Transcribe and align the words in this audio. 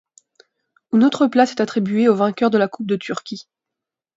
Une 0.93 1.03
autre 1.03 1.27
place 1.27 1.51
est 1.51 1.61
attribuée 1.61 2.09
au 2.09 2.15
vainqueur 2.15 2.49
de 2.49 2.57
la 2.57 2.67
Coupe 2.67 2.87
de 2.87 2.95
Turquie. 2.95 3.45